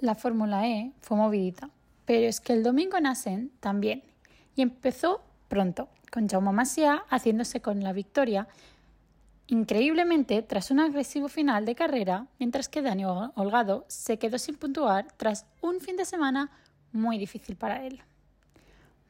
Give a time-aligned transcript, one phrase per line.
[0.00, 1.70] la Fórmula E fue movidita,
[2.04, 4.02] pero es que el domingo en Assen también,
[4.54, 8.48] y empezó pronto, con Jaume Masia haciéndose con la victoria
[9.48, 15.08] increíblemente tras un agresivo final de carrera, mientras que Daniel Holgado se quedó sin puntuar
[15.16, 16.50] tras un fin de semana
[16.92, 18.02] muy difícil para él.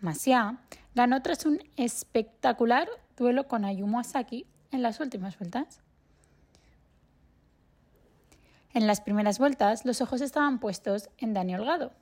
[0.00, 0.58] Masia
[0.94, 5.80] ganó tras un espectacular duelo con Ayumu Asaki en las últimas vueltas.
[8.76, 11.92] En las primeras vueltas los ojos estaban puestos en Daniel Holgado,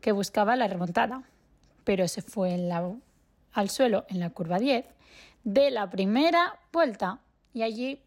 [0.00, 1.24] que buscaba la remontada,
[1.82, 2.54] pero se fue
[3.52, 4.86] al suelo en la curva 10
[5.42, 7.18] de la primera vuelta
[7.52, 8.02] y allí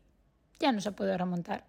[0.62, 1.66] ya no se pudo remontar.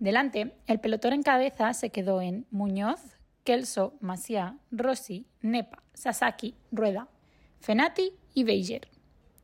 [0.00, 3.00] Delante, el pelotón en cabeza se quedó en Muñoz,
[3.42, 7.08] Kelso, Masia, Rossi, Nepa, Sasaki, Rueda,
[7.60, 8.86] Fenati y Beiger.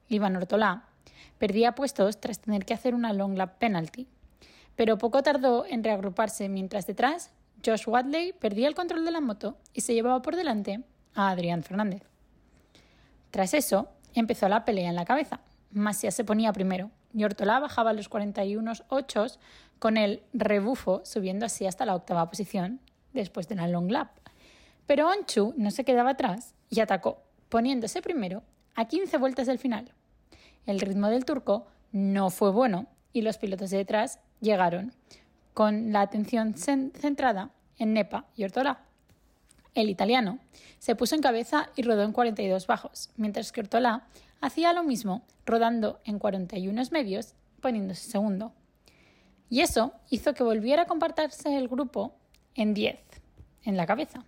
[0.09, 0.91] Iván Ortolá
[1.39, 4.07] perdía puestos tras tener que hacer una long lap penalty,
[4.77, 7.31] pero poco tardó en reagruparse mientras detrás
[7.65, 10.83] Josh Wadley perdía el control de la moto y se llevaba por delante
[11.15, 12.03] a Adrián Fernández.
[13.31, 15.41] Tras eso, empezó la pelea en la cabeza.
[15.71, 19.27] Masia se ponía primero y Ortolá bajaba los 41 8
[19.79, 22.81] con el rebufo subiendo así hasta la octava posición
[23.13, 24.11] después de la long lap.
[24.87, 28.43] Pero Onchu no se quedaba atrás y atacó, poniéndose primero
[28.75, 29.93] a 15 vueltas del final.
[30.67, 34.93] El ritmo del turco no fue bueno y los pilotos de detrás llegaron,
[35.55, 38.83] con la atención centrada en Nepa y Ortola.
[39.75, 40.39] El italiano
[40.79, 44.07] se puso en cabeza y rodó en 42 bajos, mientras que Ortola
[44.41, 48.53] hacía lo mismo, rodando en 41 medios, poniéndose segundo.
[49.49, 52.15] Y eso hizo que volviera a compartirse el grupo
[52.55, 52.99] en 10,
[53.65, 54.25] en la cabeza.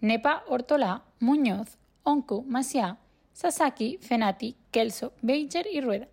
[0.00, 2.98] Nepa, Ortola, Muñoz, Onku, Masia,
[3.32, 6.08] Sasaki, Fenati, Kelso, Beiger y Rueda.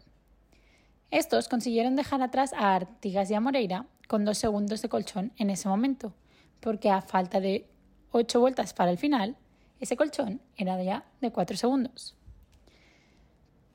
[1.11, 5.49] Estos consiguieron dejar atrás a Artigas y a Moreira con dos segundos de colchón en
[5.49, 6.13] ese momento,
[6.61, 7.67] porque a falta de
[8.11, 9.35] ocho vueltas para el final,
[9.81, 12.15] ese colchón era ya de cuatro segundos.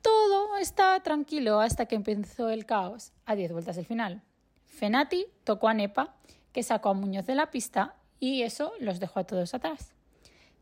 [0.01, 4.23] Todo estaba tranquilo hasta que empezó el caos a diez vueltas del final.
[4.65, 6.15] Fenati tocó a Nepa
[6.51, 9.93] que sacó a Muñoz de la pista y eso los dejó a todos atrás.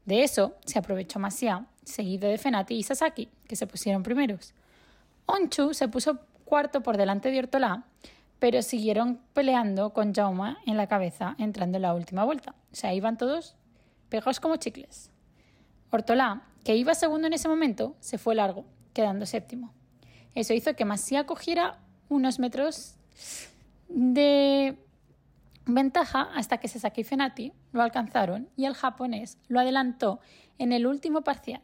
[0.04, 4.54] De eso se aprovechó Masia, seguido de Fenati y Sasaki, que se pusieron primeros.
[5.26, 7.86] Onchu se puso cuarto por delante de Ortolá,
[8.40, 12.56] pero siguieron peleando con Jauma en la cabeza entrando en la última vuelta.
[12.72, 13.56] O sea, iban todos
[14.10, 15.12] pegados como chicles.
[15.92, 19.74] Ortolá, que iba segundo en ese momento, se fue largo, quedando séptimo.
[20.34, 22.96] Eso hizo que Masia cogiera unos metros
[23.88, 24.78] de
[25.66, 30.20] Ventaja hasta que Sasaki y Fenati lo alcanzaron y el japonés lo adelantó
[30.60, 31.62] en el último parcial,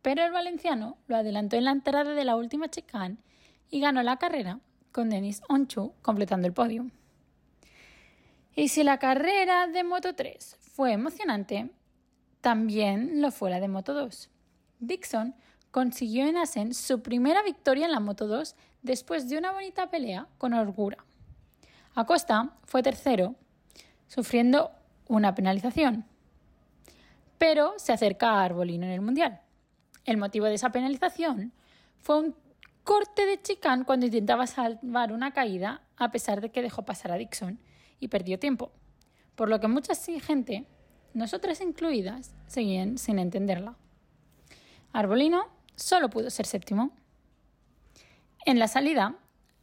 [0.00, 3.18] pero el valenciano lo adelantó en la entrada de la última chicane
[3.72, 4.60] y ganó la carrera
[4.92, 6.86] con Denis Onchu completando el podio.
[8.54, 11.70] Y si la carrera de Moto 3 fue emocionante,
[12.42, 14.30] también lo fue la de Moto 2.
[14.78, 15.34] Dixon
[15.70, 20.28] consiguió en Asen su primera victoria en la Moto 2 después de una bonita pelea
[20.36, 20.98] con Orgura.
[21.94, 23.36] Acosta fue tercero,
[24.06, 24.70] sufriendo
[25.08, 26.04] una penalización,
[27.38, 29.40] pero se acerca a Arbolino en el Mundial.
[30.04, 31.54] El motivo de esa penalización
[32.00, 32.41] fue un
[32.84, 37.16] corte de chicán cuando intentaba salvar una caída a pesar de que dejó pasar a
[37.16, 37.58] Dixon
[38.00, 38.72] y perdió tiempo,
[39.36, 40.66] por lo que mucha gente,
[41.14, 43.76] nosotras incluidas, seguían sin entenderla.
[44.92, 45.46] Arbolino
[45.76, 46.90] solo pudo ser séptimo.
[48.44, 49.16] En la salida,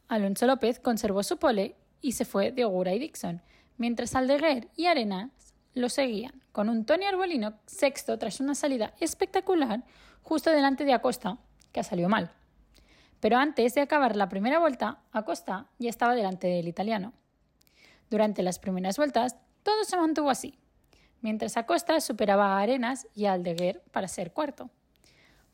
[0.08, 3.42] Alonso López conservó su pole y se fue de Ogura y Dixon,
[3.76, 5.30] mientras Aldeguer y Arenas
[5.74, 9.84] lo seguían, con un Tony Arbolino sexto tras una salida espectacular
[10.22, 11.38] justo delante de Acosta,
[11.72, 12.32] que ha salido mal.
[13.20, 17.12] Pero antes de acabar la primera vuelta, Acosta ya estaba delante del italiano.
[18.08, 20.58] Durante las primeras vueltas, todo se mantuvo así,
[21.20, 24.70] mientras Acosta superaba a Arenas y a Aldeguer para ser cuarto.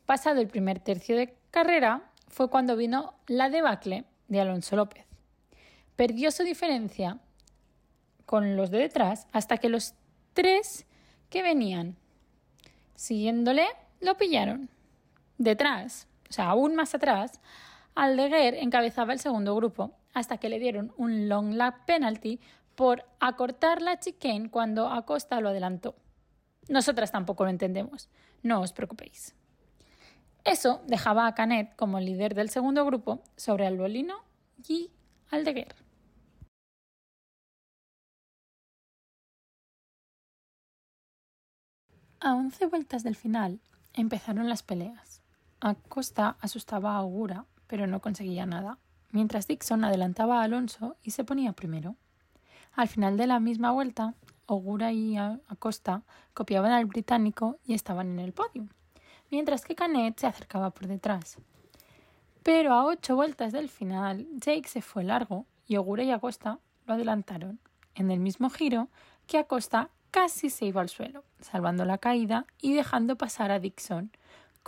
[0.05, 5.07] Pasado el primer tercio de carrera, fue cuando vino la debacle de Alonso López
[5.97, 7.19] perdió su diferencia
[8.25, 9.95] con los de detrás hasta que los
[10.33, 10.85] tres
[11.29, 11.97] que venían
[12.95, 13.65] siguiéndole
[13.99, 14.69] lo pillaron.
[15.37, 17.39] Detrás, o sea, aún más atrás,
[17.95, 22.39] Aldeguer encabezaba el segundo grupo hasta que le dieron un long lap penalty
[22.75, 25.95] por acortar la chicane cuando Acosta lo adelantó.
[26.69, 28.09] Nosotras tampoco lo entendemos,
[28.43, 29.35] no os preocupéis.
[30.43, 34.15] Eso dejaba a Canet como líder del segundo grupo sobre Albolino
[34.67, 34.91] y
[35.29, 35.75] Aldeguer.
[42.19, 43.59] A once vueltas del final
[43.93, 45.16] empezaron las peleas.
[45.59, 48.77] Acosta asustaba a Augura, pero no conseguía nada,
[49.11, 51.95] mientras Dixon adelantaba a Alonso y se ponía primero.
[52.75, 54.13] Al final de la misma vuelta,
[54.45, 58.67] Ogura y Acosta copiaban al británico y estaban en el podio,
[59.31, 61.37] mientras que Canet se acercaba por detrás.
[62.43, 66.93] Pero a ocho vueltas del final, Jake se fue largo y Ogura y Acosta lo
[66.93, 67.59] adelantaron
[67.95, 68.87] en el mismo giro
[69.25, 74.11] que Acosta casi se iba al suelo, salvando la caída y dejando pasar a Dixon,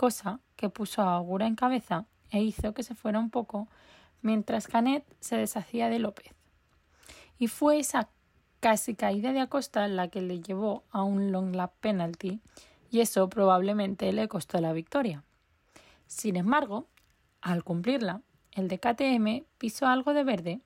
[0.00, 3.68] cosa que puso a Ogura en cabeza e hizo que se fuera un poco
[4.22, 6.32] mientras Canet se deshacía de López.
[7.38, 8.08] Y fue esa
[8.60, 12.40] casi caída de Acosta la que le llevó a un long lap penalty
[12.90, 15.22] y eso probablemente le costó la victoria.
[16.06, 16.86] Sin embargo,
[17.42, 20.60] al cumplirla, el de KTM pisó algo de verde,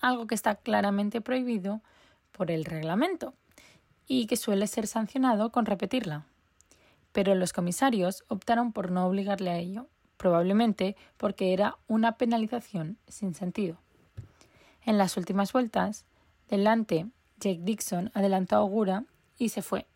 [0.00, 1.80] algo que está claramente prohibido
[2.30, 3.34] por el reglamento
[4.06, 6.26] y que suele ser sancionado con repetirla.
[7.16, 9.86] Pero los comisarios optaron por no obligarle a ello,
[10.18, 13.78] probablemente porque era una penalización sin sentido.
[14.82, 16.04] En las últimas vueltas,
[16.50, 17.06] delante
[17.40, 19.04] Jake Dixon adelantó a Ogura
[19.38, 19.86] y se fue,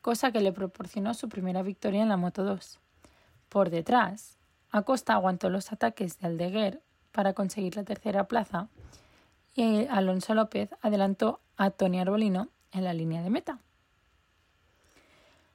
[0.00, 2.80] cosa que le proporcionó su primera victoria en la Moto 2.
[3.50, 4.38] Por detrás,
[4.70, 6.80] Acosta aguantó los ataques de Aldeguer
[7.12, 8.68] para conseguir la tercera plaza
[9.54, 13.58] y Alonso López adelantó a Tony Arbolino en la línea de meta.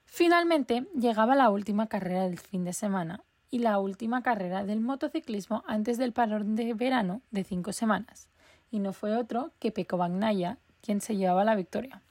[0.10, 5.64] Finalmente llegaba la última carrera del fin de semana y la última carrera del motociclismo
[5.68, 8.28] antes del parón de verano de cinco semanas,
[8.72, 12.02] y no fue otro que Peco Bagnaya quien se llevaba la victoria,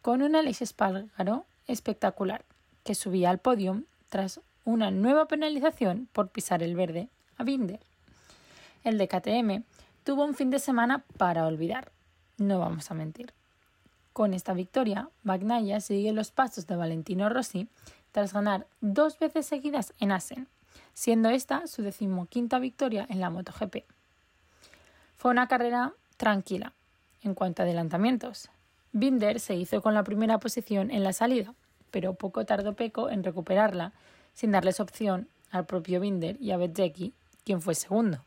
[0.00, 2.44] con un Alex Espargaro espectacular,
[2.84, 7.80] que subía al podio tras una nueva penalización por pisar el verde a Binder.
[8.82, 9.64] El de KTM
[10.04, 11.92] tuvo un fin de semana para olvidar,
[12.38, 13.32] no vamos a mentir.
[14.12, 17.68] Con esta victoria, Bagnaya sigue los pasos de Valentino Rossi
[18.12, 20.48] tras ganar dos veces seguidas en Asen,
[20.92, 23.84] siendo esta su decimoquinta victoria en la MotoGP.
[25.16, 26.72] Fue una carrera tranquila
[27.22, 28.50] en cuanto a adelantamientos.
[28.92, 31.54] Binder se hizo con la primera posición en la salida,
[31.90, 33.92] pero poco tardó Peco en recuperarla,
[34.34, 37.14] sin darles opción al propio Binder y a Bezzecchi,
[37.44, 38.18] quien fue segundo.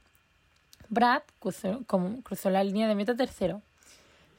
[0.89, 3.61] Brad cruzó la línea de meta tercero,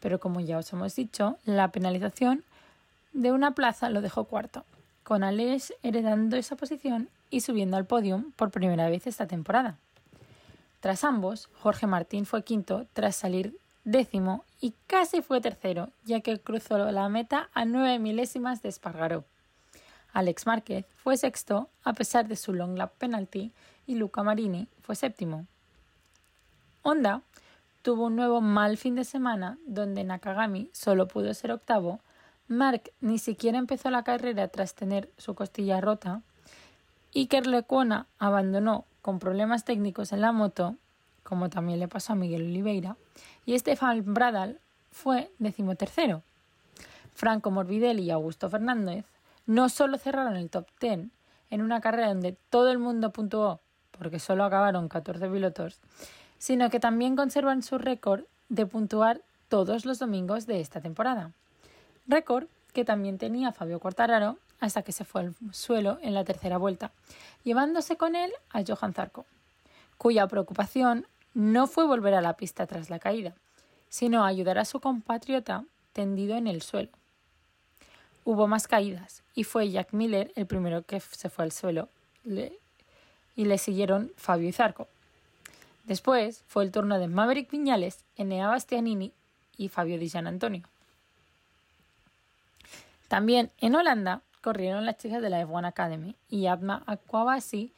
[0.00, 2.44] pero como ya os hemos dicho, la penalización
[3.12, 4.64] de una plaza lo dejó cuarto,
[5.02, 9.76] con Alex heredando esa posición y subiendo al podio por primera vez esta temporada.
[10.80, 16.38] Tras ambos, Jorge Martín fue quinto tras salir décimo y casi fue tercero, ya que
[16.38, 19.24] cruzó la meta a nueve milésimas de Espargaró.
[20.12, 23.52] Alex Márquez fue sexto a pesar de su long lap penalty
[23.86, 25.46] y Luca Marini fue séptimo.
[26.82, 27.22] Honda
[27.86, 32.00] tuvo un nuevo mal fin de semana donde Nakagami solo pudo ser octavo,
[32.48, 36.22] Mark ni siquiera empezó la carrera tras tener su costilla rota
[37.14, 40.74] Iker Lecuona abandonó con problemas técnicos en la moto,
[41.22, 42.96] como también le pasó a Miguel Oliveira,
[43.44, 44.58] y Estefan Bradal
[44.90, 46.22] fue decimotercero.
[47.14, 49.04] Franco Morbidelli y Augusto Fernández
[49.46, 51.06] no solo cerraron el top 10
[51.50, 53.60] en una carrera donde todo el mundo puntuó,
[53.92, 55.78] porque solo acabaron 14 pilotos,
[56.38, 61.32] sino que también conservan su récord de puntuar todos los domingos de esta temporada.
[62.06, 66.58] Récord que también tenía Fabio Quartararo hasta que se fue al suelo en la tercera
[66.58, 66.92] vuelta,
[67.44, 69.26] llevándose con él a Johan Zarco,
[69.98, 73.34] cuya preocupación no fue volver a la pista tras la caída,
[73.88, 76.90] sino ayudar a su compatriota tendido en el suelo.
[78.24, 81.88] Hubo más caídas y fue Jack Miller el primero que se fue al suelo
[82.24, 84.88] y le siguieron Fabio y Zarco.
[85.86, 89.12] Después fue el turno de Maverick Viñales, Enea Bastianini
[89.56, 90.64] y Fabio Di Gian Antonio.
[93.08, 97.72] También en Holanda corrieron las chicas de la F1 Academy y Adma Aquabasi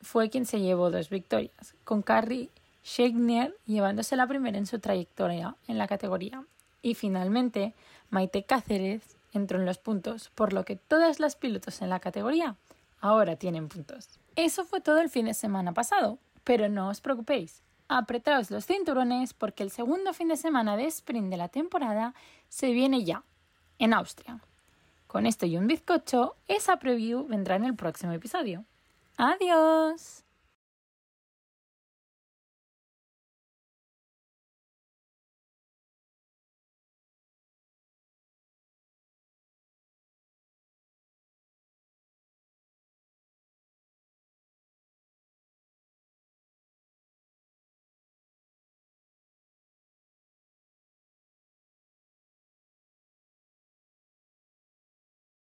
[0.00, 2.50] fue quien se llevó dos victorias, con Carrie
[2.82, 6.44] Schegner llevándose la primera en su trayectoria en la categoría.
[6.82, 7.74] Y finalmente,
[8.10, 12.56] Maite Cáceres entró en los puntos, por lo que todas las pilotos en la categoría
[13.00, 14.08] ahora tienen puntos.
[14.36, 17.62] Eso fue todo el fin de semana pasado, pero no os preocupéis.
[17.88, 22.14] Apretaos los cinturones porque el segundo fin de semana de sprint de la temporada
[22.48, 23.24] se viene ya,
[23.78, 24.40] en Austria.
[25.06, 28.64] Con esto y un bizcocho, esa preview vendrá en el próximo episodio.
[29.16, 30.23] ¡Adiós!